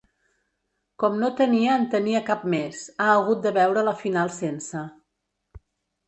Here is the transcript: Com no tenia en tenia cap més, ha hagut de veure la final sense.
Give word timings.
Com 1.01 1.17
no 1.23 1.27
tenia 1.41 1.75
en 1.79 1.83
tenia 1.91 2.21
cap 2.29 2.45
més, 2.53 2.79
ha 3.05 3.09
hagut 3.17 3.43
de 3.43 3.51
veure 3.59 3.83
la 3.89 3.93
final 3.99 4.33
sense. 4.39 4.81